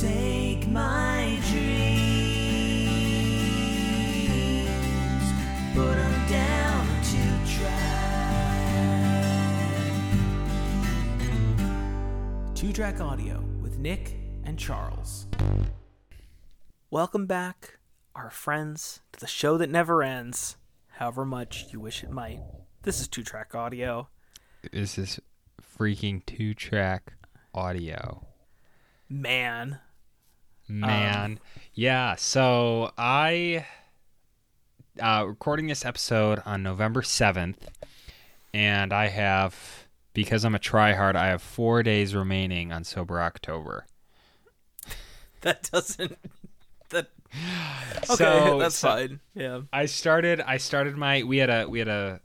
[0.00, 1.74] Take my dreams,
[5.74, 7.22] put 'em down to
[7.54, 7.84] track.
[12.54, 15.26] Two track audio with Nick and Charles.
[16.90, 17.78] Welcome back,
[18.14, 20.56] our friends, to the show that never ends,
[20.92, 22.40] however much you wish it might.
[22.84, 24.08] This is two track audio.
[24.72, 25.20] This is
[25.60, 27.12] freaking two track
[27.52, 28.26] audio.
[29.06, 29.80] Man,
[30.70, 31.40] Man.
[31.74, 33.66] yeah, so I
[35.00, 37.56] uh recording this episode on November 7th
[38.52, 43.86] and I have because I'm a tryhard, I have 4 days remaining on sober October.
[45.42, 46.18] that doesn't.
[46.90, 47.08] That
[48.10, 49.20] okay, So- that's so- fine.
[49.34, 49.62] Yeah.
[49.72, 52.20] I started I started my we had a we had a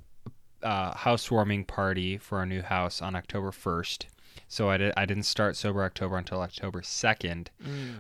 [0.64, 4.06] uh, housewarming party for our new house on October 1st.
[4.48, 7.48] So I did I didn't start sober October until October 2nd.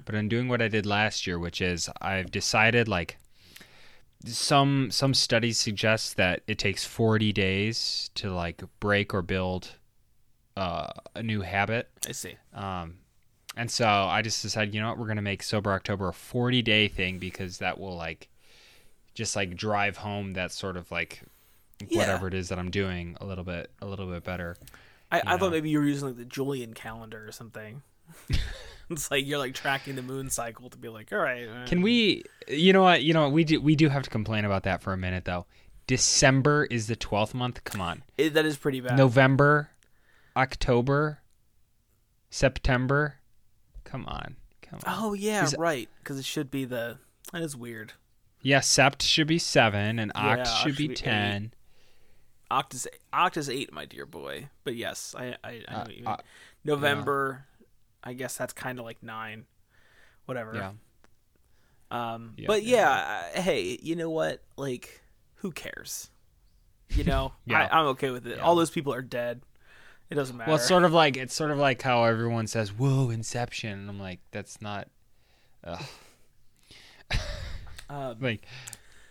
[0.05, 3.17] But I'm doing what I did last year, which is I've decided like
[4.25, 9.75] some some studies suggest that it takes 40 days to like break or build
[10.57, 11.89] uh, a new habit.
[12.07, 12.35] I see.
[12.53, 12.95] Um,
[13.57, 16.61] and so I just decided, you know what, we're gonna make sober October a 40
[16.61, 18.29] day thing because that will like
[19.13, 21.21] just like drive home that sort of like
[21.87, 21.99] Yeah.
[21.99, 24.57] whatever it is that I'm doing a little bit a little bit better.
[25.11, 27.81] I, I thought maybe you were using like the Julian calendar or something.
[28.89, 31.47] it's like you're like tracking the moon cycle to be like, all right.
[31.47, 32.23] uh, Can we?
[32.47, 33.03] You know what?
[33.03, 33.31] You know what?
[33.31, 35.45] We do we do have to complain about that for a minute though.
[35.87, 37.63] December is the 12th month.
[37.63, 38.03] Come on.
[38.17, 38.97] It, that is pretty bad.
[38.97, 39.69] November,
[40.35, 41.19] October,
[42.29, 43.17] September.
[43.83, 44.35] Come on.
[44.61, 44.95] Come on.
[45.03, 45.89] Oh yeah, Is- right.
[45.99, 46.97] Because it should be the.
[47.33, 47.93] That is weird.
[48.41, 51.53] Yeah, Sept should be 7 and Oct Oct should be should be 10.
[52.51, 54.49] Octus Octus eight, my dear boy.
[54.63, 56.17] But yes, I I, I Uh, uh,
[56.63, 57.45] November.
[58.03, 59.45] I guess that's kind of like nine.
[60.25, 60.55] Whatever.
[60.55, 60.71] Yeah.
[61.91, 64.43] Um, Yeah, but yeah, yeah, hey, you know what?
[64.57, 65.01] Like,
[65.35, 66.09] who cares?
[66.89, 67.67] You know, Yeah.
[67.71, 68.37] I, I'm okay with it.
[68.37, 68.43] Yeah.
[68.43, 69.41] All those people are dead.
[70.09, 70.49] It doesn't matter.
[70.49, 73.89] Well, it's sort of like it's sort of like how everyone says, "Whoa, Inception." And
[73.89, 74.87] I'm like, that's not.
[75.63, 75.81] Uh,
[78.19, 78.45] like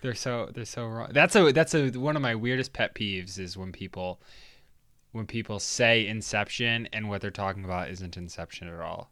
[0.04, 1.08] they're so they're so wrong.
[1.12, 4.20] That's a that's a one of my weirdest pet peeves is when people
[5.12, 9.10] when people say Inception and what they're talking about isn't Inception at all.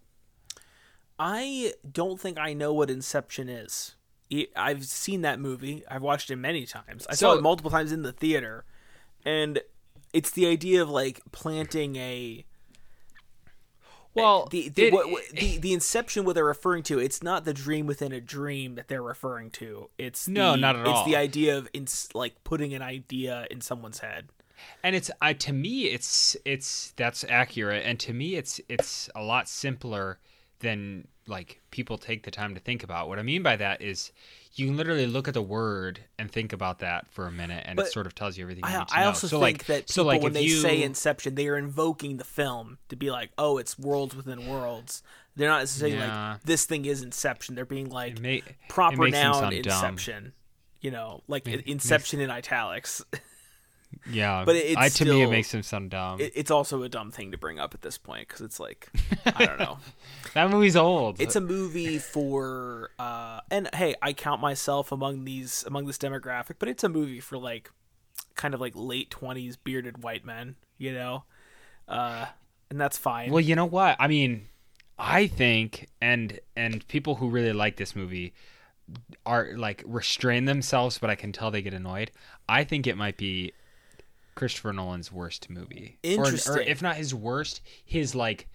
[1.19, 3.97] I don't think I know what Inception is.
[4.54, 5.82] I've seen that movie.
[5.88, 7.06] I've watched it many times.
[7.08, 8.66] I saw it multiple times in the theater,
[9.25, 9.62] and
[10.12, 12.44] it's the idea of like planting a
[14.15, 17.55] Eh, well, the the, what- the the inception what they're referring to it's not the
[17.55, 19.89] dream within a dream that they're referring to.
[19.99, 21.00] It's No, the, not at it's all.
[21.03, 24.28] It's the idea of in, like putting an idea in someone's head.
[24.84, 27.84] And it's I to me it's it's that's accurate.
[27.84, 30.19] And to me it's it's a lot simpler
[30.61, 34.10] than like people take the time to think about what i mean by that is
[34.55, 37.77] you can literally look at the word and think about that for a minute and
[37.77, 39.06] But it sort of tells you everything you I, need to I know.
[39.09, 41.56] also so think like that people so like when they you say inception they are
[41.56, 45.03] invoking the film to be like oh it's worlds within worlds
[45.37, 46.32] they're not necessarily Yeah.
[46.32, 49.72] like this thing is inception they're being like may- proper noun sound dumb.
[49.72, 50.32] inception
[50.81, 53.03] you know like Make- inception in italics
[54.10, 54.44] yeah.
[54.44, 56.20] But it's I, to me it makes him sound dumb.
[56.20, 58.88] It, it's also a dumb thing to bring up at this point because it's like
[59.26, 59.78] i don't know.
[60.34, 61.20] That movie's old.
[61.20, 66.54] It's a movie for uh and hey i count myself among these among this demographic
[66.58, 67.70] but it's a movie for like
[68.34, 71.25] kind of like late 20s bearded white men you know?
[71.86, 72.26] Uh
[72.72, 73.31] and that's fine.
[73.31, 73.97] Well, you know what?
[74.00, 74.48] I mean,
[74.98, 78.32] I think and and people who really like this movie
[79.26, 82.10] are like restrain themselves, but I can tell they get annoyed.
[82.48, 83.52] I think it might be
[84.34, 85.98] Christopher Nolan's worst movie.
[86.04, 86.66] Or- Or, Interesting.
[86.69, 88.48] if not his worst, his like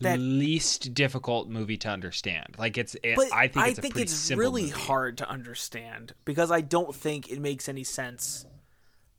[0.00, 2.56] That- least difficult movie to understand.
[2.58, 4.74] Like it's it, but I think it's a pretty it's really movie.
[4.74, 8.44] hard to understand because i don't think it makes any sense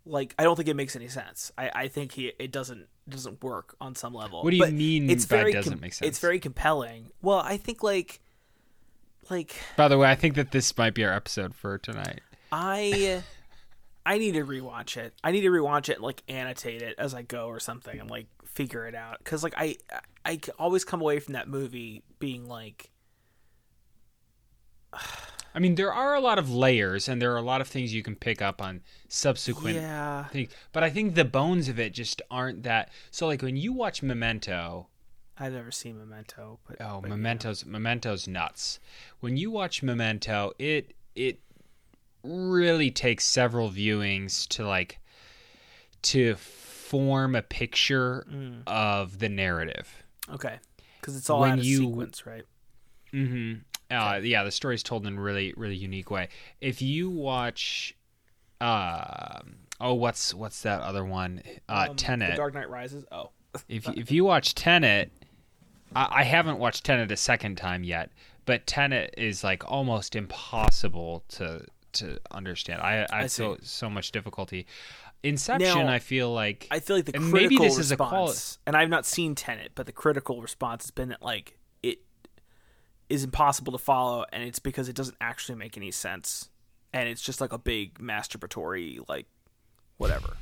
[0.05, 3.43] like i don't think it makes any sense i i think he it doesn't doesn't
[3.43, 5.93] work on some level What do you But mean it's by very doesn't com- make
[5.93, 6.07] sense?
[6.07, 8.19] it's very compelling well i think like
[9.29, 12.21] like By the way, I think that this might be our episode for tonight.
[12.51, 13.23] I
[14.07, 15.13] I need to rewatch it.
[15.21, 18.09] I need to rewatch it and like annotate it as I go or something and
[18.09, 19.75] like figure it out cuz like I
[20.23, 22.89] I always come away from that movie being like
[25.55, 27.91] I mean, there are a lot of layers, and there are a lot of things
[27.91, 30.25] you can pick up on subsequent yeah.
[30.25, 30.51] things.
[30.71, 32.91] But I think the bones of it just aren't that.
[33.09, 34.87] So, like when you watch Memento,
[35.39, 38.79] I've never seen Memento, but oh, but, Memento's Memento's nuts.
[39.19, 41.39] When you watch Memento, it it
[42.27, 44.99] really takes several viewings to like
[46.03, 48.63] to form a picture Mm.
[48.67, 50.03] of the narrative.
[50.29, 50.57] Okay.
[51.01, 52.43] Cuz it's all when you- sequence, right?
[53.13, 53.61] Mm-hmm.
[53.89, 56.27] Uh, yeah, the story's told in a really, really unique way.
[56.59, 57.95] If you watch,
[58.59, 59.39] uh,
[59.79, 61.41] oh, what's what's that other one?
[61.69, 62.31] Uh, Um, Tenet.
[62.31, 63.05] The Dark Knight Rises.
[63.11, 63.29] Oh,
[63.69, 65.11] if if you watch Tenet,
[65.95, 68.11] I, I haven't watched Tenet a second time yet,
[68.45, 72.81] but Tenet is like almost impossible to to understand.
[72.81, 73.65] I I, I have so see.
[73.65, 74.67] so much difficulty.
[75.23, 77.97] Inception, Now, I feel like I feel like the critical maybe this response, is a
[77.97, 78.35] quali-
[78.67, 81.99] and I've not seen Tenet, but the critical response has been that like it
[83.09, 86.49] is impossible to follow, and it's because it doesn't actually make any sense,
[86.93, 89.25] and it's just like a big masturbatory like
[89.97, 90.37] whatever.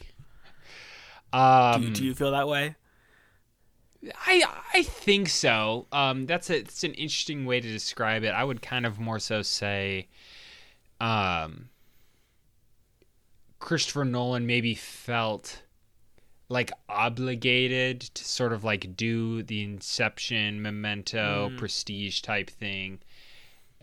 [1.34, 2.76] um, do, you, do you feel that way?
[4.28, 4.44] I
[4.74, 5.88] I think so.
[5.92, 8.30] Um, that's a it's an interesting way to describe it.
[8.30, 10.10] I would kind of more so say,
[11.02, 11.70] um,
[13.60, 15.62] Christopher Nolan maybe felt
[16.50, 23.00] like obligated to sort of like do the Inception, Memento, Prestige type thing.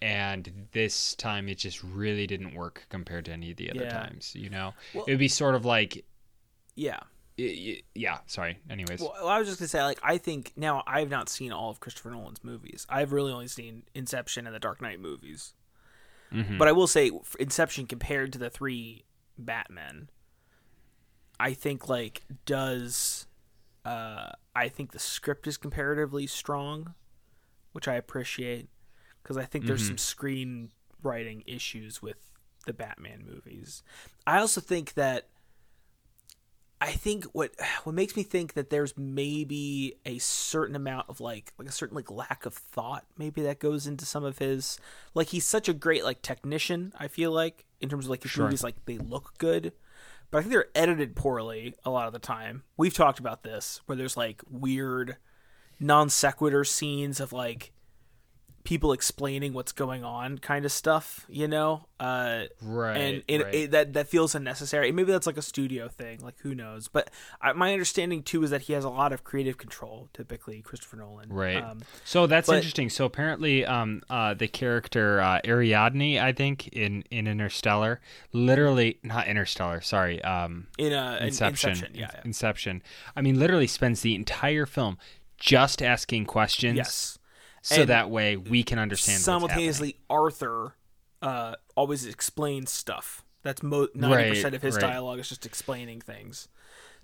[0.01, 3.91] And this time it just really didn't work compared to any of the other Yeah.
[3.91, 4.75] times, you know?
[4.95, 6.05] Well- it would be sort of like,
[6.75, 7.01] Yeah.
[7.37, 8.59] yeah, sorry.
[8.71, 9.01] Anyways.
[9.01, 11.71] Well, I was just gonna say, like, I think now I have not seen all
[11.71, 12.87] of Christopher Nolan's movies.
[12.89, 15.55] I've really only seen Inception and the Dark Knight movies.
[16.33, 16.59] Mhm.
[16.59, 19.05] But I will say, Inception compared to the three
[19.39, 20.09] Batman,
[21.39, 23.27] I think like does.
[23.85, 26.95] Uh, I think the script is comparatively strong,
[27.73, 28.69] which I appreciate
[29.23, 32.31] because I think there's some screenwriting issues with
[32.65, 33.83] the Batman movies.
[34.27, 35.29] I also think that
[36.83, 37.53] I think what
[37.85, 41.95] what makes me think that there's maybe a certain amount of like like a certain
[41.95, 44.79] like lack of thought maybe that goes into some of his
[45.15, 48.33] like he's such a great like technician I feel like in terms of like his
[48.33, 48.45] Sure.
[48.45, 49.73] movies like they look good
[50.33, 52.63] but I think they're edited poorly a lot of the time.
[52.79, 55.19] We've talked about this where there's like weird
[55.79, 57.73] non sequitur scenes of like
[58.65, 61.87] people explaining what's going on kind of stuff, you know?
[61.99, 62.97] Uh right.
[62.97, 63.55] and it, right.
[63.55, 64.91] it, that that feels unnecessary.
[64.91, 66.89] Maybe that's like a studio thing, like who knows.
[66.89, 67.11] But
[67.41, 70.09] I, my understanding too is that he has a lot of creative control.
[70.13, 71.33] Typically, Christopher Nolan.
[71.33, 71.63] Right.
[71.63, 72.91] Um, So that's But- interesting.
[72.91, 78.01] So apparently, um, uh, the character uh, Ariadne, I think in in Interstellar,
[78.33, 79.81] literally not Interstellar.
[79.81, 81.71] Sorry, um, in uh, in- Inception.
[81.71, 81.95] Inception.
[81.97, 82.11] Yeah.
[82.15, 82.21] yeah.
[82.25, 82.83] Inception.
[83.17, 84.99] I mean, literally spends the entire film
[85.37, 86.77] just asking questions.
[86.77, 87.19] Yes.
[87.63, 89.21] So And that way we can understand.
[89.21, 90.75] Simultaneously, Arthur
[91.23, 93.25] uh, always explains stuff.
[93.43, 94.83] That's mo- ninety percent of his right.
[94.85, 94.91] Mm-hmm.
[94.93, 96.49] dialogue is just explaining things.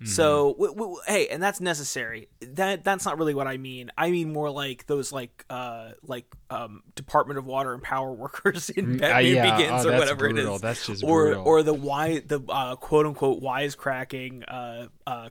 [0.05, 2.29] So w- w- hey, and that's necessary.
[2.41, 3.91] That that's not really what I mean.
[3.97, 8.69] I mean more like those like uh like um Department of Water and Power workers
[8.69, 9.57] in Batman uh, yeah.
[9.57, 10.53] Begins Oh, or whatever brutal.
[10.53, 10.61] it is.
[10.61, 11.43] That's just or brutal.
[11.45, 15.29] or the why the uh, quote unquote wisecracking uh uh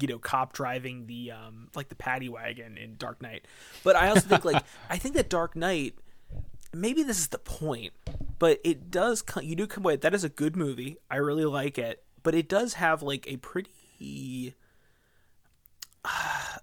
[0.00, 3.46] you know cop driving the um like the paddy wagon in Dark Knight.
[3.84, 5.94] But I also think like I think that Dark Knight
[6.74, 7.92] maybe this is the point,
[8.38, 10.98] but it does co- you do come away that is a good movie.
[11.10, 14.54] I really like it, but it does have like a pretty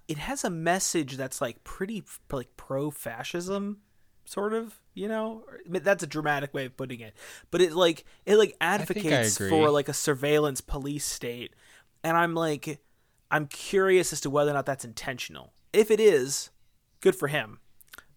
[0.08, 3.78] it has a message that's like pretty like pro fascism
[4.24, 5.44] sort of you know?
[5.68, 7.14] That's a dramatic way of putting it.
[7.52, 11.54] But it like it like advocates for like a surveillance police state.
[12.02, 12.80] And i'm like
[13.30, 15.52] i'm curious as to whether or not that's intentional.
[15.72, 16.50] If it is
[17.00, 17.58] good for him.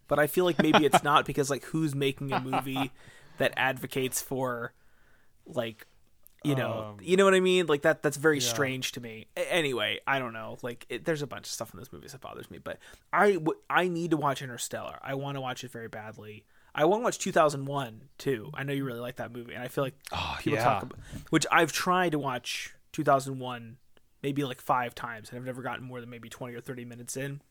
[0.07, 2.91] But i feel like maybe it's not because like who's making a movie
[3.37, 4.73] that advocates for
[5.45, 5.85] like
[6.43, 7.65] you know Um, you know what i mean?
[7.67, 9.27] Like that that's very strange to me.
[9.37, 10.57] A- anyway i don't know.
[10.61, 12.77] Like it, there's a bunch of stuff in this movie that bothers me but
[13.13, 14.97] i w- i need to watch interstellar.
[15.03, 16.45] I want to watch it very badly.
[16.73, 18.51] I want to watch 2001 too.
[18.53, 20.63] I know you really like that movie and i feel like Oh, people yeah.
[20.63, 23.77] talk about which i've tried to watch 2001
[24.23, 27.15] maybe like five times and i've never gotten more than maybe 20 or 30 minutes
[27.17, 27.41] in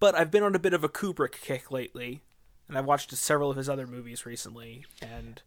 [0.00, 2.22] but i've been on a bit of a kubrick kick lately
[2.68, 5.42] and i've watched several of his other movies recently and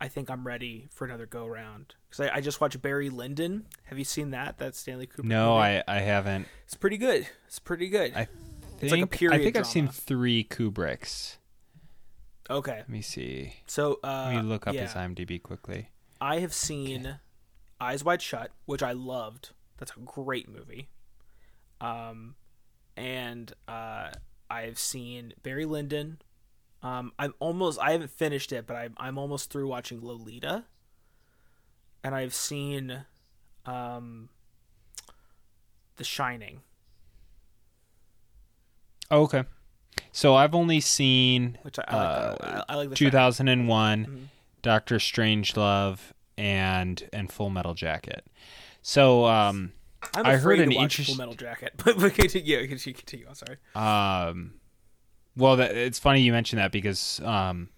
[0.00, 3.66] I think I'm ready for another go round because I, I just watched Barry Lyndon.
[3.84, 4.58] Have you seen that?
[4.58, 5.24] That Stanley Kubrick.
[5.24, 5.60] No, movie?
[5.60, 6.48] I I haven't.
[6.66, 7.26] It's pretty good.
[7.46, 8.12] It's pretty good.
[8.14, 8.26] I
[8.80, 11.36] It's like a think period I think I've seen three Kubricks.
[12.50, 13.54] okay, Let me see.
[13.66, 14.82] so uh, Let me look up yeah.
[14.82, 15.90] his IMDb quickly.
[16.20, 17.20] I have seen
[17.84, 19.50] Eyes Wide Shut, which I loved.
[19.78, 20.88] That's a great movie.
[21.80, 22.34] Um,
[22.96, 24.10] and uh,
[24.50, 26.18] I've seen Barry Lyndon.
[26.82, 30.64] Um, I'm almost I haven't finished it, but I'm I'm almost through watching Lolita.
[32.02, 33.04] And I've seen,
[33.64, 34.28] um,
[35.96, 36.60] The Shining.
[39.10, 39.44] Oh, okay.
[40.12, 42.40] So I've only seen Which I, I like.
[42.42, 42.64] Uh.
[42.68, 43.10] I, like the Shining.
[43.10, 44.24] 2001, Mhm.
[44.62, 45.98] Doctor Strangelove,
[46.38, 48.26] and and Full Metal Jacket.
[48.82, 49.72] So um
[50.14, 53.26] I heard an to watch interest- Full Metal Jacket, but, but continue, continue, continue.
[53.28, 53.58] I'm sorry.
[53.74, 54.54] um
[55.36, 57.70] Well, that, it's funny you mentioned that because um,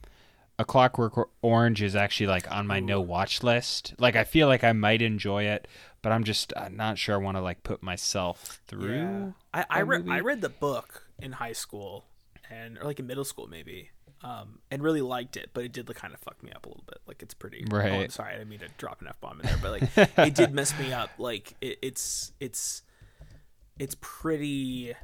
[0.59, 2.83] a Clockwork Orange is actually like on my Ooh.
[2.83, 3.95] no watch list.
[3.99, 5.69] Like I feel like I might enjoy it,
[6.03, 8.97] but I'm just uh, not sure I want to like put myself through.
[8.97, 9.31] Yeah.
[9.55, 12.07] I I read I read the book in high school
[12.51, 13.91] and or like in middle school maybe.
[14.23, 16.85] Um, and really liked it, but it did kind of fuck me up a little
[16.87, 16.99] bit.
[17.07, 17.65] Like it's pretty.
[17.71, 17.93] Right.
[17.93, 20.35] Oh, sorry, I didn't mean to drop an f bomb in there, but like it
[20.35, 21.11] did mess me up.
[21.19, 22.83] Like it, it's it's
[23.79, 24.95] it's pretty.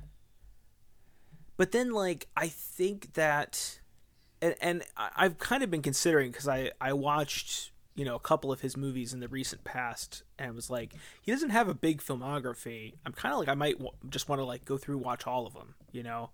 [1.57, 3.81] But then, like I think that,
[4.41, 8.51] and and I've kind of been considering because I I watched you know a couple
[8.51, 12.01] of his movies in the recent past and was like he doesn't have a big
[12.01, 15.27] filmography i'm kind of like i might w- just want to like go through watch
[15.27, 16.31] all of them you know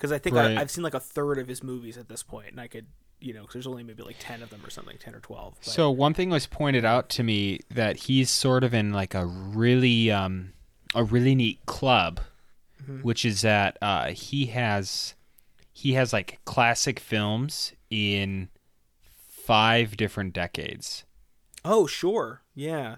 [0.00, 0.56] because I think right.
[0.56, 2.86] I, have seen like a third of his movies at this point, and I could,
[3.20, 5.56] you know, because there's only maybe like ten of them or something, ten or twelve.
[5.62, 5.72] But...
[5.72, 9.26] So one thing was pointed out to me that he's sort of in like a
[9.26, 10.54] really, um,
[10.94, 12.20] a really neat club,
[12.82, 13.02] mm-hmm.
[13.02, 15.14] which is that uh, he has,
[15.70, 18.48] he has like classic films in
[19.28, 21.04] five different decades.
[21.62, 22.96] Oh sure, yeah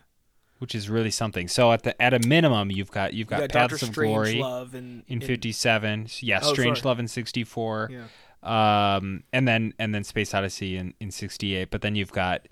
[0.63, 1.49] which is really something.
[1.49, 4.39] So at the at a minimum, you've got you've got, you got Paths of Glory
[4.39, 6.07] in, in, fifty seven.
[6.21, 6.91] Yeah, oh, Strange sorry.
[6.91, 7.91] Love in sixty four.
[7.91, 8.07] Yeah.
[8.45, 11.73] Um, and then and then Space Odyssey in in sixty eight.
[11.73, 12.47] But then you've got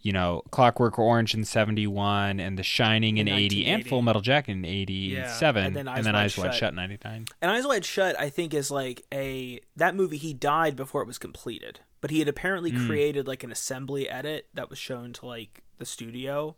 [0.00, 4.00] you know Clockwork Orange in seventy one, and The Shining in, in eighty, and Full
[4.00, 5.66] Metal Jacket in eighty seven, yeah.
[5.66, 7.26] and then Eyes, and then Wide, Eyes Wide Shut in ninety nine.
[7.42, 10.16] And Eyes Wide Shut, I think, is like a that movie.
[10.16, 12.86] He died before it was completed, but he had apparently mm.
[12.86, 16.56] created like an assembly edit that was shown to like the studio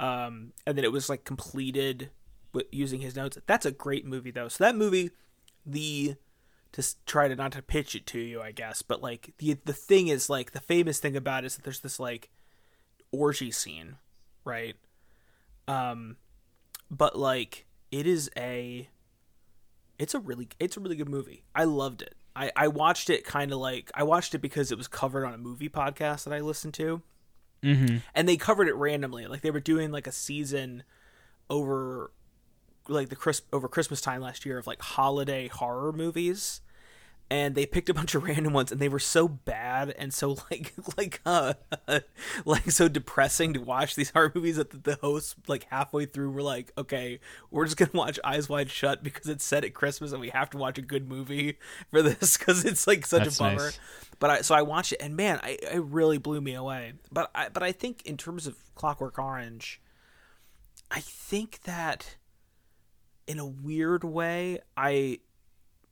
[0.00, 2.10] um, and then it was like completed
[2.52, 3.38] with using his notes.
[3.46, 4.48] That's a great movie though.
[4.48, 5.10] So that movie,
[5.64, 6.16] the
[6.72, 9.72] to try to not to pitch it to you, I guess, but like the the
[9.72, 12.30] thing is like the famous thing about it is that there's this like
[13.12, 13.96] orgy scene,
[14.44, 14.76] right?
[15.68, 16.16] Um,
[16.90, 18.88] but like it is a,
[19.98, 21.44] it's a really it's a really good movie.
[21.54, 22.14] I loved it.
[22.34, 25.34] I I watched it kind of like I watched it because it was covered on
[25.34, 27.02] a movie podcast that I listened to
[27.64, 27.96] Mm-hmm.
[28.14, 29.26] And they covered it randomly.
[29.26, 30.84] Like they were doing like a season
[31.48, 32.10] over
[32.88, 36.60] like the Chris over Christmas time last year of like holiday horror movies.
[37.30, 40.36] And they picked a bunch of random ones, and they were so bad and so
[40.50, 41.54] like like uh
[42.44, 46.42] like so depressing to watch these horror movies that the hosts like halfway through were
[46.42, 50.20] like, okay, we're just gonna watch Eyes Wide Shut because it's set at Christmas and
[50.20, 51.58] we have to watch a good movie
[51.90, 53.64] for this because it's like such That's a bummer.
[53.64, 53.80] Nice.
[54.18, 56.92] But I so I watched it and man, I it really blew me away.
[57.10, 59.80] But I but I think in terms of Clockwork Orange,
[60.90, 62.16] I think that
[63.26, 65.20] in a weird way, I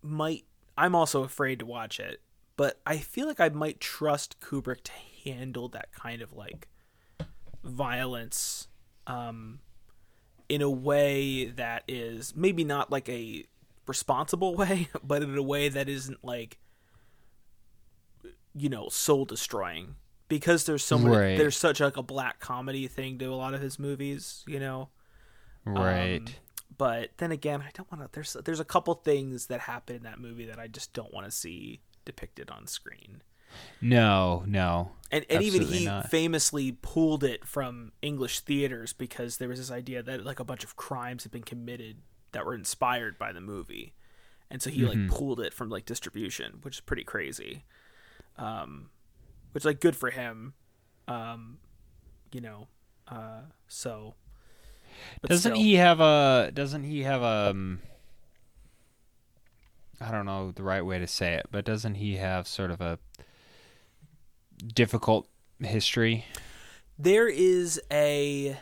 [0.03, 0.45] might
[0.77, 2.21] I'm also afraid to watch it,
[2.57, 4.93] but I feel like I might trust Kubrick to
[5.25, 6.69] handle that kind of like
[7.63, 8.67] violence
[9.07, 9.61] um
[10.49, 13.45] in a way that is maybe not like a
[13.87, 16.59] responsible way, but in a way that isn't like
[18.55, 19.95] you know soul destroying
[20.29, 21.39] because there's so many right.
[21.39, 24.89] there's such like a black comedy thing to a lot of his movies you know?
[25.65, 26.19] Right.
[26.19, 26.27] um,
[26.83, 30.03] but then again i don't want to there's there's a couple things that happen in
[30.03, 33.23] that movie that i just don't want to see depicted on screen
[33.81, 36.09] no no and, and even he not.
[36.09, 40.65] famously pulled it from english theaters because there was this idea that like a bunch
[40.65, 41.99] of crimes had been committed
[42.33, 43.93] that were inspired by the movie
[44.51, 45.01] and so he mm-hmm.
[45.03, 47.65] like pulled it from like distribution which is pretty crazy
[48.39, 48.91] um,
[49.53, 50.55] which like good for him.
[51.09, 51.59] Um,
[52.33, 52.69] you know,
[53.09, 54.15] uh, so.
[55.27, 55.63] Doesn't still.
[55.63, 56.51] he have a?
[56.53, 57.51] Doesn't he have a?
[57.51, 57.81] Um,
[60.01, 62.81] I don't know the right way to say it, but doesn't he have sort of
[62.81, 62.99] a
[64.75, 65.29] difficult
[65.61, 66.25] history?
[66.99, 68.59] There is a,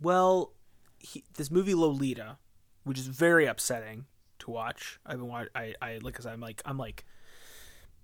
[0.00, 0.52] well,
[0.98, 2.38] he, this movie Lolita,
[2.84, 4.06] which is very upsetting
[4.40, 4.98] to watch.
[5.04, 7.04] I've been watch, I I like cause I'm like I'm like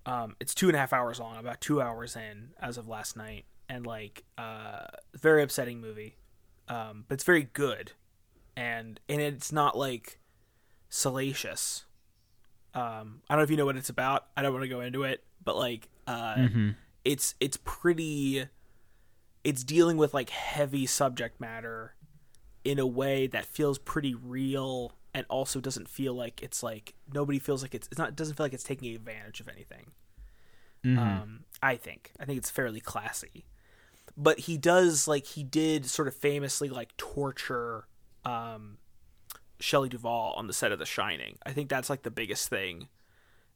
[0.05, 1.37] um, it's two and a half hours long.
[1.37, 6.15] about two hours in as of last night, and like, uh, very upsetting movie.
[6.69, 7.93] Um, but it's very good,
[8.55, 10.19] and and it's not like
[10.89, 11.85] salacious.
[12.73, 14.27] Um, I don't know if you know what it's about.
[14.37, 16.69] I don't want to go into it, but like, uh, mm-hmm.
[17.03, 18.45] it's it's pretty.
[19.43, 21.95] It's dealing with like heavy subject matter
[22.63, 27.39] in a way that feels pretty real and also doesn't feel like it's like nobody
[27.39, 29.91] feels like it's it's not doesn't feel like it's taking advantage of anything.
[30.85, 30.99] Mm-hmm.
[30.99, 33.45] Um, I think I think it's fairly classy,
[34.19, 37.87] but he does like he did sort of famously like torture
[38.25, 38.77] um,
[39.61, 41.37] Shelley Duvall on the set of The Shining.
[41.45, 42.89] I think that's like the biggest thing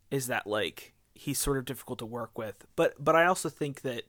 [0.10, 3.82] is that like he's sort of difficult to work with, but but I also think
[3.82, 4.04] that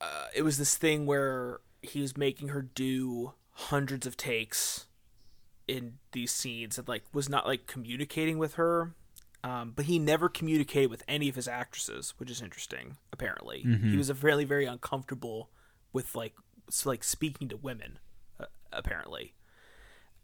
[0.00, 4.86] uh, it was this thing where he was making her do hundreds of takes
[5.68, 8.94] in these scenes and like was not like communicating with her.
[9.44, 12.96] Um, but he never communicated with any of his actresses, which is interesting.
[13.12, 15.50] Apparently, he was apparently very uncomfortable
[15.92, 16.34] with like
[16.84, 17.98] like speaking to women.
[18.38, 19.34] Uh, apparently,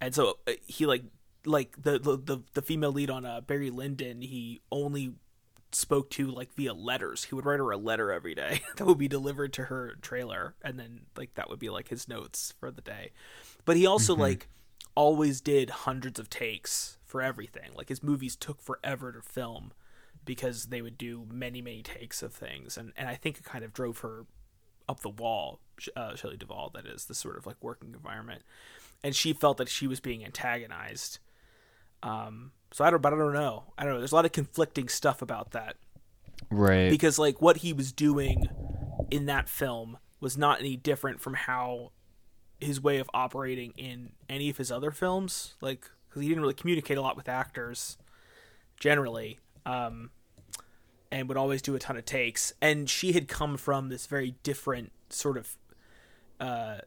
[0.00, 1.02] and so uh, he like
[1.44, 4.22] like the the the, the female lead on uh, Barry Lyndon.
[4.22, 5.14] He only
[5.72, 7.24] spoke to like via letters.
[7.24, 10.54] He would write her a letter every day that would be delivered to her trailer,
[10.62, 13.10] and then like that would be like his notes for the day.
[13.64, 14.48] But he also like
[14.94, 17.70] always did hundreds of takes for everything.
[17.74, 19.72] Like his movies took forever to film
[20.24, 23.64] because they would do many many takes of things, and and I think it kind
[23.64, 24.26] of drove her
[24.88, 25.60] up the wall.
[25.96, 28.42] Uh, Shelley Duvall, that is the sort of like working environment,
[29.02, 31.18] and she felt that she was being antagonized.
[32.02, 33.72] Um, so I don't, but I don't know.
[33.76, 33.98] I don't know.
[33.98, 35.76] There's a lot of conflicting stuff about that
[36.50, 36.90] Right.
[36.90, 38.48] because like what he was doing
[39.10, 41.92] in that film was not any different from how
[42.60, 46.54] his way of operating in any of his other films like because he didn't really
[46.54, 47.96] communicate a lot with actors
[48.78, 50.10] generally um
[51.10, 54.34] and would always do a ton of takes and she had come from this very
[54.42, 55.56] different sort of
[56.40, 56.78] uh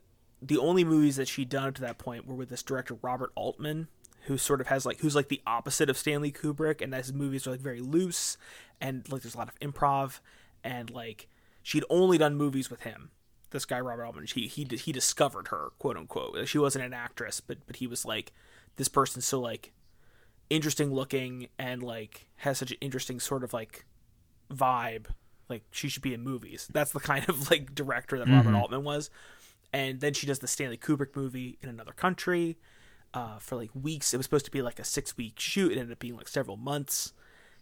[0.42, 3.32] the only movies that she'd done up to that point were with this director Robert
[3.36, 3.88] Altman,
[4.24, 7.14] who sort of has like who's like the opposite of Stanley Kubrick, and that his
[7.14, 8.38] movies are like very loose
[8.80, 10.20] and like there's a lot of improv,
[10.64, 11.28] and like
[11.62, 13.12] she'd only done movies with him.
[13.52, 16.48] This guy Robert Altman, he he he discovered her, quote unquote.
[16.48, 18.32] She wasn't an actress, but but he was like
[18.76, 19.74] this person's so like
[20.50, 23.86] interesting looking and like has such an interesting sort of like
[24.54, 25.08] vibe.
[25.50, 26.68] Like she should be in movies.
[26.72, 29.10] That's the kind of like director that Robert Altman was
[29.74, 32.58] and then she does the Stanley Kubrick movie in another country
[33.14, 34.14] uh, for like weeks.
[34.14, 35.72] It was supposed to be like a six week shoot.
[35.72, 37.14] It ended up being like several months,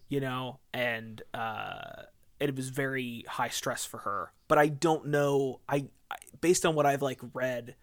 [0.07, 2.03] you know, and uh,
[2.39, 4.31] it was very high stress for her.
[4.47, 5.59] But I don't know.
[5.69, 7.75] I, I based on what I've like read,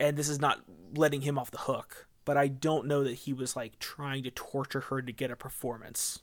[0.00, 0.62] and this is not
[0.94, 4.30] letting him off the hook, but I don't know that he was like trying to
[4.30, 6.20] torture her to get a performance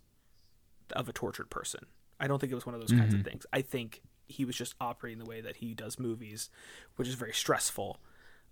[0.94, 1.86] of a tortured person.
[2.20, 3.46] I don't think it was one of those kinds of things.
[3.52, 6.50] I think he was just operating the way that he does movies,
[6.96, 8.00] which is very stressful.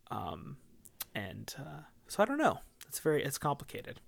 [0.10, 0.58] Um,
[1.16, 2.60] and uh, so I don't know.
[2.88, 4.02] It's very it's complicated.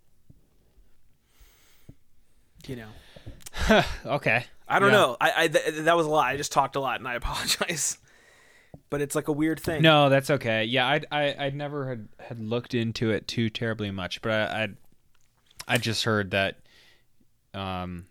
[2.68, 4.46] You know, okay.
[4.68, 4.98] I don't Yeah.
[4.98, 5.18] know.
[5.20, 6.28] I, I th- that was a lot.
[6.28, 7.98] I just talked a lot, and I apologize.
[8.94, 9.82] But it's like a weird thing.
[9.82, 10.66] No, that's okay.
[10.66, 14.64] Yeah, I I I never had had looked into it too terribly much, but I
[14.66, 14.68] I,
[15.68, 16.60] I just heard that,
[17.56, 18.06] um,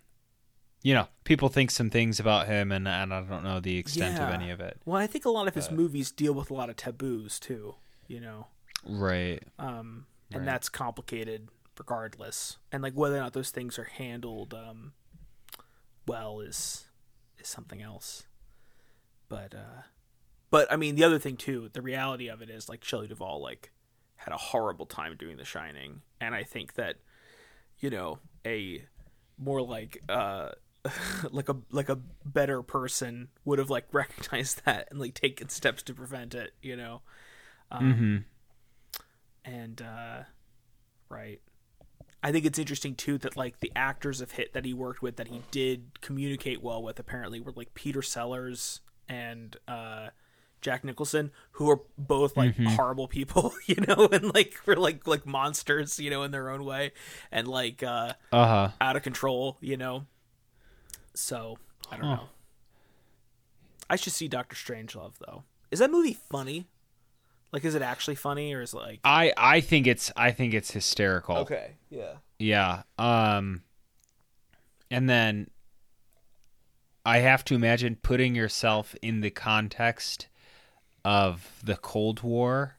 [0.83, 4.19] you know, people think some things about him, and and I don't know the extent
[4.19, 4.81] of any of it.
[4.85, 7.77] Well, I think a lot of his movies deal with a lot of taboos too.
[8.09, 8.49] You know,
[8.85, 9.41] Right.
[9.61, 10.47] um, and Right.
[10.47, 11.47] that's complicated
[11.79, 12.59] regardless.
[12.73, 14.95] And like whether or not those things are handled um,
[16.09, 16.87] well is
[17.39, 18.25] is something else.
[19.29, 19.83] But uh,
[20.53, 23.43] but I mean, the other thing too, the reality of it is like Shelley Duvall
[23.43, 23.73] like
[24.15, 26.99] had a horrible time doing The Shining, and I think that
[27.81, 28.85] you know a
[29.37, 30.51] more like uh
[31.31, 35.83] like a like a better person would have like recognized that and like taken steps
[35.85, 37.03] to prevent it you know?
[37.73, 38.17] Um, Mm-hmm.
[39.45, 40.23] and uh
[41.09, 41.41] right.
[42.23, 45.17] I think it's interesting too that like the actors of hit that he worked with
[45.17, 50.09] that he did communicate well with apparently were like peter sellers and uh
[50.63, 55.27] jack nicholson who are both like horrible people you know and like were like like
[55.27, 56.93] monsters you know in their own way
[57.31, 58.69] and like uh Uh huh.
[58.81, 60.07] out of control you know
[61.15, 61.59] so
[61.91, 62.17] i don't Huh.
[62.17, 62.29] know
[63.91, 66.69] i should see dr strangelove though is that movie funny
[67.53, 70.55] like is it actually funny or is it like I I think it's I think
[70.55, 71.37] it's hysterical.
[71.39, 71.73] Okay.
[71.91, 72.15] Yeah.
[72.39, 72.85] Yeah.
[72.99, 73.63] Um
[74.91, 75.51] and then
[77.05, 80.29] I have to imagine putting yourself in the context
[81.05, 82.77] of the Cold War,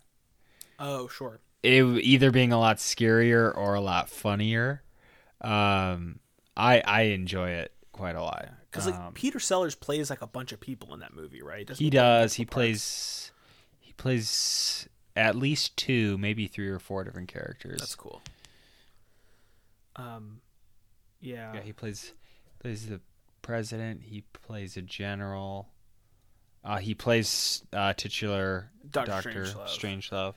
[0.79, 1.39] Oh, sure.
[1.61, 4.83] it either being a lot scarier or a lot funnier.
[5.41, 6.19] Um
[6.55, 8.49] I I enjoy it quite a lot.
[8.69, 11.65] Because like Um, Peter Sellers plays like a bunch of people in that movie, right?
[11.67, 12.33] Doesn't he does.
[12.35, 12.53] He parts?
[12.53, 13.31] plays
[13.79, 17.79] he plays at least two, maybe three or four different characters.
[17.79, 18.21] That's cool.
[19.95, 20.41] Um,
[21.21, 21.53] yeah.
[21.53, 22.13] Yeah, he plays
[22.59, 22.99] plays the
[23.41, 24.03] president.
[24.03, 25.69] He plays a general.
[26.63, 29.07] Uh, he plays uh, titular Dr.
[29.11, 29.67] Doctor Strangelove.
[29.67, 30.33] Strangelove.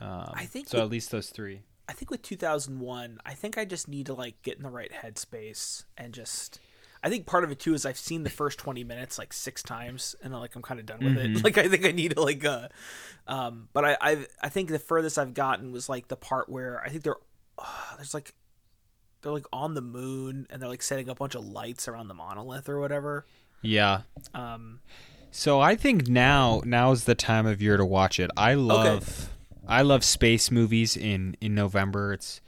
[0.00, 0.78] Um, I think so.
[0.78, 1.62] with- At least those three.
[1.88, 4.90] I think with 2001, I think I just need to like get in the right
[4.90, 6.58] headspace and just.
[7.02, 9.62] I think part of it too is I've seen the first 20 minutes like six
[9.62, 11.36] times and like I'm kind of done with Mm-hmm.
[11.36, 11.44] it.
[11.44, 12.68] Like I think I need to like uh
[13.26, 16.80] um but I I I think the furthest I've gotten was like the part where
[16.82, 17.16] I think they're
[17.58, 17.66] uh,
[17.96, 18.32] there's like
[19.20, 22.08] they're like on the moon and they're like setting up a bunch of lights around
[22.08, 23.26] the monolith or whatever.
[23.60, 24.00] Yeah.
[24.32, 24.80] Um
[25.36, 28.30] So I think now now's the time of year to watch it.
[28.36, 29.30] I love
[29.66, 32.12] I love space movies in in November.
[32.12, 32.40] It's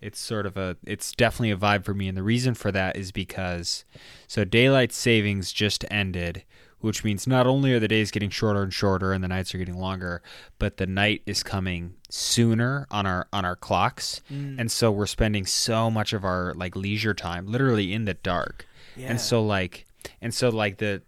[0.00, 2.96] it's sort of a it's definitely a vibe for me and the reason for that
[2.96, 3.84] is because
[4.26, 6.44] so daylight savings just ended
[6.78, 9.58] which means not only are the days getting shorter and shorter and the nights are
[9.58, 10.22] getting longer
[10.58, 14.58] but the night is coming sooner on our on our clocks Mm.
[14.58, 18.66] and so we're spending so much of our like leisure time literally in the dark
[18.96, 19.08] Yeah.
[19.10, 19.84] and so like
[20.22, 21.02] and so like the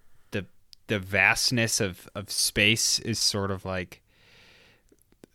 [0.88, 4.01] the vastness of of space is sort of like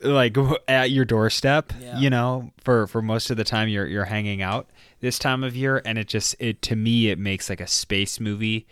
[0.01, 1.97] like at your doorstep Yeah.
[1.99, 5.55] you know for for most of the time you're you're hanging out this time of
[5.55, 8.67] year and it just it to me it makes like a space movie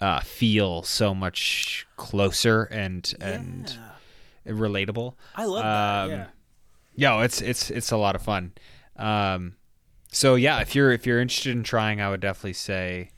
[0.00, 3.76] uh feel so much closer and and
[4.46, 6.16] relatable I love Um, that.
[6.96, 7.18] Yeah.
[7.18, 8.52] yeah, it's it's it's a lot of fun.
[8.96, 9.54] Um,
[10.10, 13.10] so yeah, if you're if you're interested in trying, I would definitely say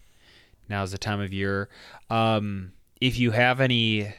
[0.69, 1.69] now's the time of year.
[2.11, 2.73] Um,
[3.05, 4.15] if you have any,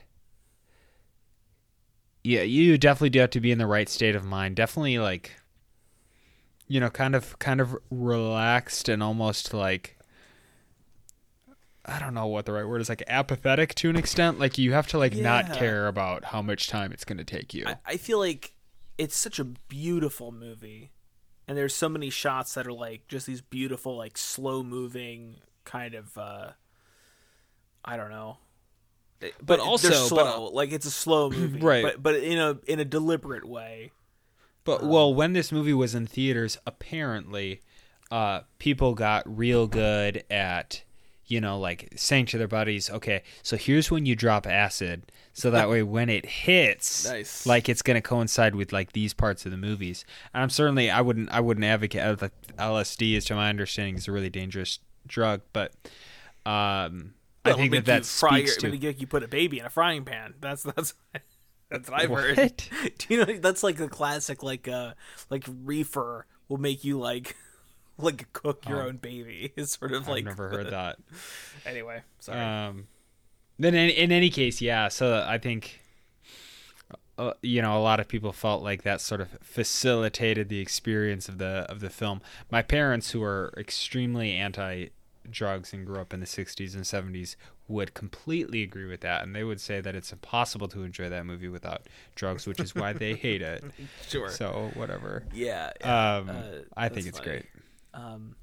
[2.24, 4.56] yeah, you definitely do have to be in the right state of mind.
[4.56, 5.32] Definitely like,
[6.68, 9.98] you know, kind of kind of relaxed and almost like.
[11.88, 14.74] I don't know what the right word is like apathetic to an extent like you
[14.74, 17.66] have to like not care about how much time it's going to take you.
[17.66, 18.54] I, I feel like
[19.00, 20.92] it's such a beautiful movie,
[21.48, 25.96] and there's so many shots that are like just these beautiful, like slow moving kind
[25.96, 26.16] of.
[26.20, 26.52] uh
[27.84, 28.38] I don't know.
[29.42, 30.50] But they're also- but- slow.
[30.54, 31.84] like it's a slow movie, Right.
[31.84, 33.92] But but in a in a deliberate way.
[34.64, 37.62] But Um, well, when this movie was in theaters, apparently,
[38.12, 40.82] uh, people got real good at,
[41.28, 45.52] you know, like saying to their buddies, "Okay, so here's when you drop acid, so
[45.52, 47.46] that way when it hits, Nice.
[47.46, 51.02] like it's gonna coincide with like these parts of the movies." And I'm certainly, I
[51.02, 55.42] wouldn't, I wouldn't advocate uh, LSD, is to my understanding, is a really dangerous drug,
[55.54, 55.74] but,
[56.46, 57.14] um,
[57.46, 58.80] I think that you that fry speaks your, to.
[58.88, 60.34] make you put a baby in a frying pan.
[60.42, 60.94] That's that's
[61.70, 62.38] that's what I've heard.
[62.98, 64.94] Do you know that's like a classic like uh
[65.30, 67.36] like reefer will make you like
[67.98, 68.88] like cook your Oh.
[68.88, 69.54] own baby.
[69.56, 70.98] It's sort of I've like never heard that.
[71.66, 72.40] Anyway, sorry.
[72.40, 72.88] Um,
[73.58, 74.90] then in, in any case, yeah.
[74.90, 75.80] So I think,
[77.18, 81.30] uh, you know, a lot of people felt like that sort of facilitated the experience
[81.30, 82.22] of the of the film.
[82.52, 84.88] My parents, who are extremely anti
[85.32, 87.36] drugs and grew up in the 60s and 70s
[87.68, 91.26] would completely agree with that and they would say that it's impossible to enjoy that
[91.26, 93.64] movie without drugs which is why they hate it
[94.08, 94.30] sure.
[94.30, 95.72] so whatever yeah.
[95.82, 96.42] yeah, um uh,
[96.78, 97.32] i think it's funny.
[97.32, 97.46] great
[97.94, 98.36] Um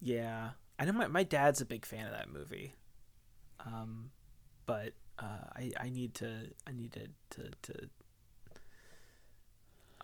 [0.00, 0.50] Yeah.
[0.78, 2.74] I know my my dad's a big fan of that movie.
[3.64, 4.10] Um
[4.66, 6.28] but uh I I need to
[6.66, 7.88] I need to to to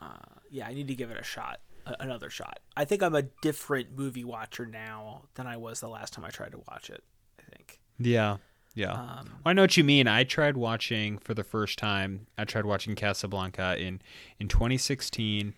[0.01, 1.61] uh yeah, I need to give it a shot.
[1.87, 2.61] A- another shot.
[2.77, 6.31] I think I'm a different movie watcher now than I was the last time I
[6.31, 7.03] tried to watch it.
[7.39, 7.81] I think.
[7.99, 8.37] yeah
[8.75, 10.07] yeah Um, I know what you mean.
[10.09, 12.27] I tried watching for the first time.
[12.39, 14.01] I tried watching Casablanca in
[14.39, 15.55] in 2016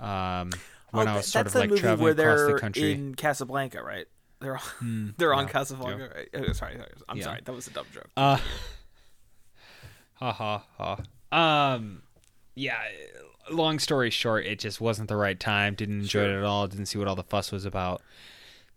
[0.00, 0.50] um,
[0.92, 2.92] when oh, I was sort of like traveling across the country.
[2.92, 4.06] in Casablanca, right?
[4.40, 6.10] They're on, Hmm, they're on yeah, Casablanca.
[6.14, 6.28] Right?
[6.34, 7.24] Oh, sorry, sorry, I'm Yeah.
[7.24, 7.40] sorry.
[7.44, 8.08] That was a dumb joke.
[8.16, 8.38] Uh,
[10.14, 10.98] ha ha ha.
[11.74, 12.02] Um,
[12.60, 12.80] yeah.
[13.50, 15.74] Long story short, it just wasn't the right time.
[15.74, 16.34] Didn't enjoy Sure.
[16.36, 16.68] it at all.
[16.68, 18.02] Didn't see what all the fuss was about.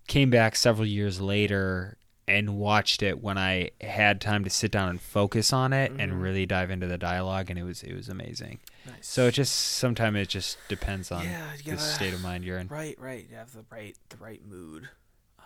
[0.08, 4.89] Came back several years later and watched it when I had time to sit down
[4.89, 6.00] and focus on it Mhm.
[6.02, 8.60] and really dive into the dialogue, and it was it was amazing.
[8.86, 8.96] nice.
[9.08, 12.58] So it just sometimes it just depends on Yeah, the gotta- state of mind you're
[12.58, 12.67] in.
[12.69, 13.28] Right, right.
[13.30, 14.89] You have the right the right mood.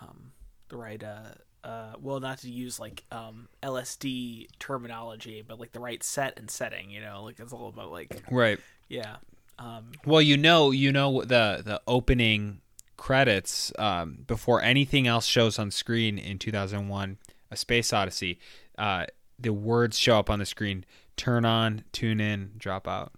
[0.01, 0.31] Um
[0.69, 1.33] the right uh
[1.67, 6.49] uh well not to use like um LSD terminology, but like the right set and
[6.49, 8.59] setting, you know, like it's all about like Right.
[8.87, 9.17] yeah.
[9.59, 12.61] Um Well, you know, you know the the opening
[12.95, 17.17] credits um, before anything else shows on screen in 2001,
[17.51, 18.39] A Space Odyssey.
[18.77, 19.05] Uh,
[19.39, 20.83] the words show up on the screen:
[21.15, 23.11] turn on, tune in, drop out.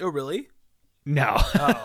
[0.00, 0.48] Oh really?
[1.04, 1.36] No.
[1.38, 1.84] Oh.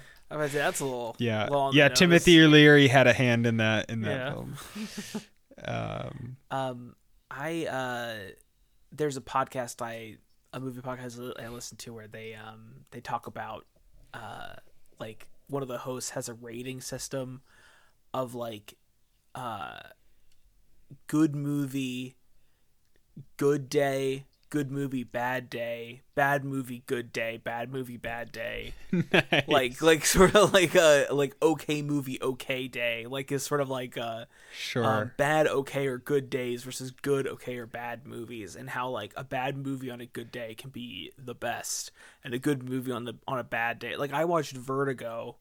[0.30, 1.44] I was say that's a little yeah.
[1.44, 1.88] little Yeah.
[1.88, 4.32] Timothy Leary had a hand in that in that Yeah.
[4.32, 4.56] film.
[5.64, 6.96] um, Um,
[7.30, 8.16] I uh,
[8.92, 10.16] there's a podcast I
[10.52, 13.66] a movie podcast I listen to where they um they talk about
[14.14, 14.54] uh
[14.98, 17.42] like one of the hosts has a rating system
[18.14, 18.74] of like
[19.34, 19.78] uh
[21.08, 22.16] good movie,
[23.36, 28.72] good day, good movie, bad day, bad movie, good day, bad movie, bad day.
[29.48, 33.06] Like like sort of like a like okay movie okay day.
[33.06, 34.84] Like is sort of like a sure.
[34.84, 39.12] um, bad okay or good days versus good okay or bad movies and how like
[39.16, 41.90] a bad movie on a good day can be the best
[42.24, 43.96] and a good movie on the on a bad day.
[43.96, 45.36] Like i watched vertigo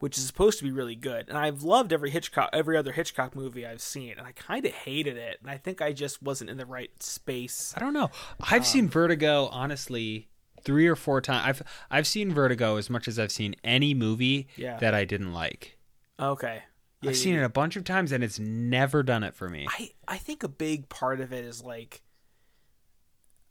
[0.00, 1.28] which is supposed to be really good.
[1.28, 4.72] And I've loved every Hitchcock, every other Hitchcock movie I've seen, and I kind of
[4.72, 5.38] hated it.
[5.40, 7.72] And I think I just wasn't in the right space.
[7.76, 8.10] I don't know.
[8.40, 10.28] I've seen Vertigo honestly
[10.62, 11.46] three or four times.
[11.46, 14.78] I've I've seen Vertigo as much as I've seen any movie Yeah.
[14.78, 15.78] that I didn't like.
[16.18, 16.62] Okay.
[17.02, 19.48] Yeah, I've yeah, seen it a bunch of times and it's never done it for
[19.48, 19.66] me.
[19.70, 22.02] I I think a big part of it is like,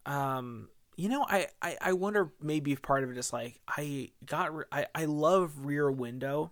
[0.06, 4.10] um, you know, I I, I wonder maybe if part of it is like I
[4.26, 6.52] got re- I I love Rear Window,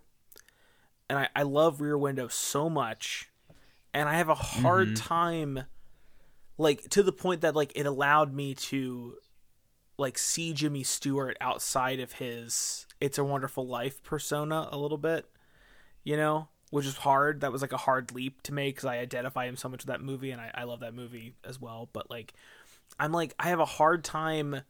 [1.10, 3.30] and I I love Rear Window so much,
[3.92, 5.06] and I have a hard mm-hmm.
[5.06, 5.64] time,
[6.56, 9.16] like to the point that like it allowed me to,
[9.98, 15.26] like see Jimmy Stewart outside of his It's a Wonderful Life persona a little bit
[16.08, 17.42] you know, which is hard.
[17.42, 19.88] That was like a hard leap to make because I identify him so much with
[19.88, 21.90] that movie and I, I love that movie as well.
[21.92, 22.32] But like,
[22.98, 24.62] I'm like, I have a hard time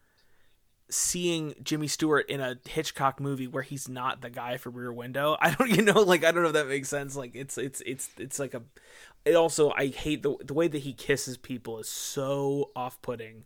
[0.90, 5.36] seeing Jimmy Stewart in a Hitchcock movie where he's not the guy from Rear Window.
[5.40, 7.16] I don't, you know, like I don't know if that makes sense.
[7.16, 8.62] Like it's it's it's it's like a.
[9.24, 13.44] It also I hate the the way that he kisses people is so off putting.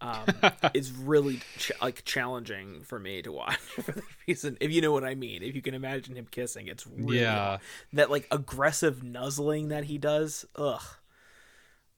[0.00, 0.26] Um,
[0.74, 4.56] it's really ch- like challenging for me to watch for the reason.
[4.60, 7.58] If you know what I mean, if you can imagine him kissing, it's really Yeah.
[7.94, 10.44] that like aggressive nuzzling that he does.
[10.54, 10.82] Ugh,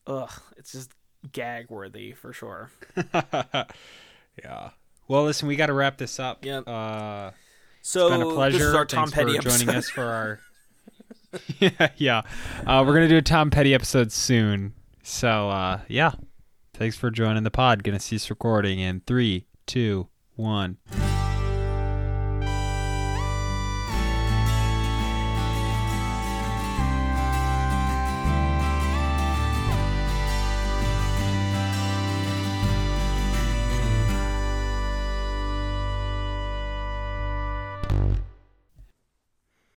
[0.06, 0.92] ugh, it's just
[1.32, 2.70] gag worthy for sure.
[4.42, 4.70] yeah.
[5.08, 6.44] Well, listen, we got to wrap this up.
[6.44, 6.68] Yep.
[6.68, 7.30] Uh,
[7.82, 8.58] So been a pleasure.
[8.58, 10.40] this is our Tom Thanks Petty for joining us for our.
[11.58, 12.22] yeah, yeah.
[12.66, 14.74] Uh, we're gonna do a Tom Petty episode soon.
[15.02, 16.12] So uh, yeah,
[16.74, 17.84] thanks for joining the pod.
[17.84, 20.78] Gonna cease recording in three, two, one.